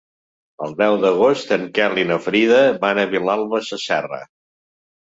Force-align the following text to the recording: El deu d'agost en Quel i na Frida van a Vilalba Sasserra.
El 0.67 0.71
deu 0.79 0.97
d'agost 1.03 1.53
en 1.57 1.67
Quel 1.77 2.01
i 2.05 2.09
na 2.13 2.19
Frida 2.29 2.61
van 2.87 3.05
a 3.05 3.09
Vilalba 3.17 3.65
Sasserra. 3.71 4.25